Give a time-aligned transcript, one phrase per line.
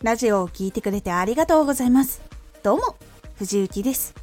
[0.00, 2.22] ラジオを聴いてくれてありがとうございます。
[2.62, 2.94] どうも、
[3.36, 4.14] 藤幸です。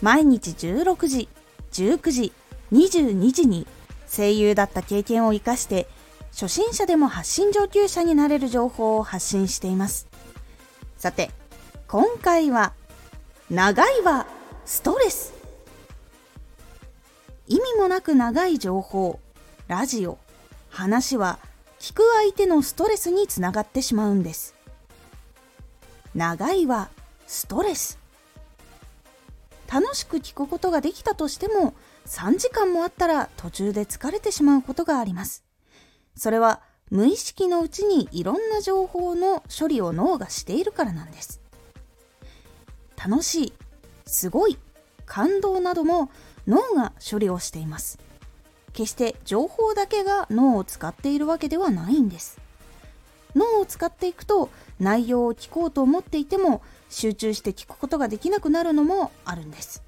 [0.00, 1.28] 毎日16時、
[1.72, 2.32] 19時、
[2.72, 3.66] 22時に
[4.08, 5.88] 声優だった経験を活かして
[6.30, 10.06] 初心者でも発信上級者になれる情報を発信しています。
[10.96, 11.32] さて、
[11.88, 12.72] 今回は
[13.50, 14.28] 長いは
[14.64, 15.34] ストレス
[17.48, 19.18] 意味もなく長い情報、
[19.66, 20.18] ラジオ、
[20.68, 21.40] 話は
[21.80, 24.59] 聞く相手のストレスにつながってしまうんです。
[26.14, 26.90] 長いは
[27.26, 27.98] ストレス。
[29.72, 31.74] 楽しく聞くことができたとしても
[32.06, 35.44] 3時間もあったら途中で疲れてしまうことがあります。
[36.16, 36.60] それは
[36.90, 41.40] 無意識のうちにいろんな情報の処理を脳がしているからなんです。
[42.96, 43.52] 楽しい、
[44.06, 44.58] すごい、
[45.06, 46.10] 感動なども
[46.48, 48.00] 脳が処理をしています。
[48.72, 52.39] 決して情報だけが脳を使っているわけではないんです。
[53.34, 59.82] 脳を使っていくと内容を聞こうと思っていても集中して聞くことができなくなるのもあるんです。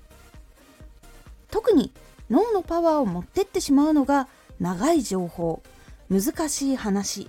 [1.50, 1.92] 特に
[2.30, 5.62] 脳のパワーを持ってってしまうのが長い情報
[6.08, 7.28] 難しい話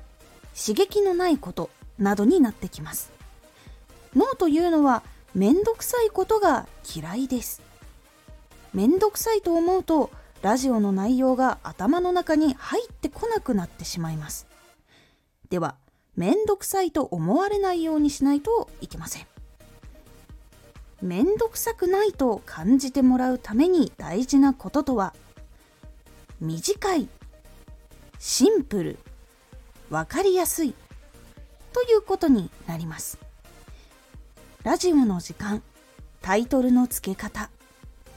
[0.56, 3.12] 刺激のないことなどになってきます。
[4.16, 7.62] 脳というのはめんどくさいことが嫌いです。
[8.74, 10.10] めんどくさいと思うと
[10.42, 14.48] ラジオの内容が頭の中に入ってこなくなってしまいます。
[15.50, 15.76] では
[16.16, 19.28] めんどくさいと思われないようにしないといけません。
[21.02, 25.14] めんどくさくないと感じてもらうために大事なこととは
[26.40, 27.10] 短い
[28.20, 28.98] シンプル
[29.90, 30.74] わかりやすい
[31.74, 33.20] ということになります。
[34.64, 35.62] ラジオの時間
[36.22, 37.50] タイトルの付け方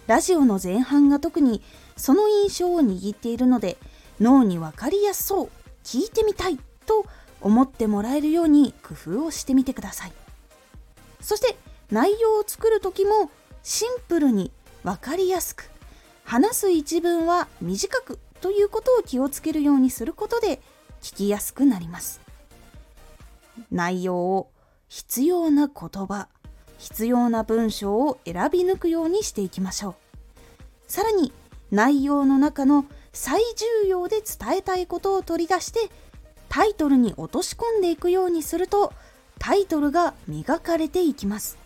[0.07, 1.61] ラジオの前半が特に
[1.97, 3.79] その印象を握っているので
[4.21, 5.51] 脳に分かりやすそう
[5.83, 7.05] 聞いてみたいと
[7.41, 10.13] 思ってもらえるように工夫をしてみてください。
[11.21, 11.57] そして
[11.91, 13.31] 内容を作る時も
[13.63, 14.53] シンプルに
[14.83, 15.71] 分かりやすく
[16.25, 20.61] 話す一文は短くということを気をつけるようにすることで
[21.01, 22.21] 聞きやすくなります。
[23.71, 24.51] 内容を
[24.89, 26.29] 必要な言葉
[26.79, 29.95] 必要な文章を選び抜くようにしていきましょう。
[30.87, 31.33] さらに
[31.71, 33.41] 内容の中の最
[33.83, 35.91] 重要で伝えたいことを取り出して
[36.57, 38.95] タイトルに落とし込んでいくようにすると
[39.39, 41.59] タイトルが磨かれていきます。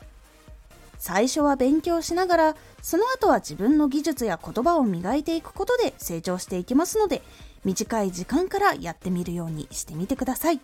[0.99, 7.23] 最初は勉強しながらその後は自分の技術や言葉を磨いていくことで成長していきますので
[7.65, 10.61] 短い時間からやってみるようにしてみてください。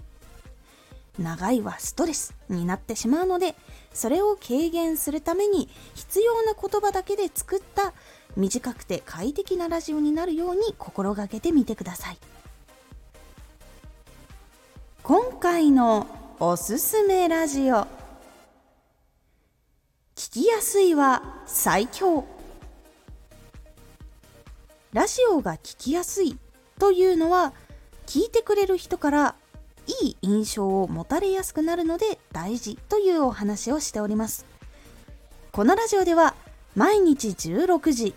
[1.20, 3.54] 長いはストレスになってしまうので
[3.94, 7.92] それを軽減するために必要な言葉だけで作った
[8.36, 12.18] 短くて快適なラジオになるように心がけてみてください。
[15.06, 16.08] 今回の
[16.40, 17.86] おすすめラジオ。
[20.16, 22.24] 聞きやすいは最強。
[24.92, 26.36] ラジオが聞きやすい
[26.80, 27.52] というのは
[28.06, 29.36] 聞いてくれる人から
[30.02, 34.44] いい印象を持たれやすくなるので大事というお話をしております。
[35.52, 36.34] このラジオでは
[36.74, 38.12] 毎日16時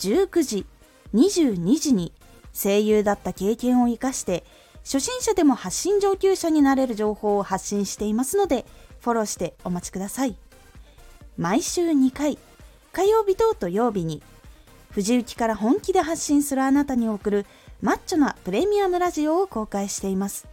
[0.00, 0.66] 19時
[1.14, 2.12] 22時に
[2.52, 4.42] 声優だった経験を生かして
[4.84, 8.66] 初心者でも発信上級者になれる情報を発信していますので
[9.00, 10.36] フォローしてお待ちください。
[11.36, 12.38] 毎週2回
[12.92, 14.22] 火曜日と土曜日に
[14.90, 17.46] 藤雪から本気で発信するあなたに送る
[17.80, 20.46] マッチョなプレミアムラジオを公開しています。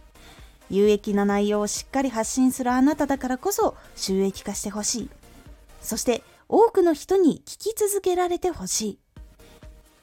[0.70, 5.10] 有益な内容をしっかり発信するあなただからこそ収益化してほしい。
[5.82, 8.98] そして多くの人に聞き続けられてほしい。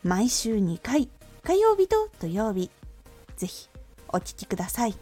[0.03, 1.09] 毎週2回
[1.43, 2.69] 火曜日と土曜日
[3.37, 3.69] ぜひ。
[4.09, 4.95] お聴きください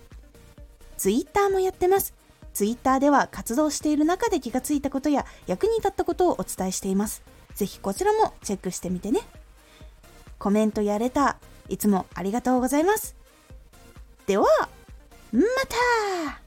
[0.97, 2.13] Twitter もやってます
[2.55, 7.21] ツイッターでは活動している中で気がついたことや役に立ったことをお伝えしています。
[7.53, 9.19] ぜひこちらもチェックしてみてね。
[10.39, 13.13] コメントやれた、いつもありがとうございます。
[14.25, 14.45] では、
[15.33, 16.44] また